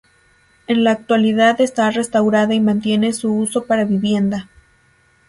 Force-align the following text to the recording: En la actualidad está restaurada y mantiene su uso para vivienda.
En 0.65 0.83
la 0.83 0.93
actualidad 0.93 1.61
está 1.61 1.91
restaurada 1.91 2.55
y 2.55 2.59
mantiene 2.59 3.13
su 3.13 3.31
uso 3.35 3.65
para 3.67 3.85
vivienda. 3.85 4.49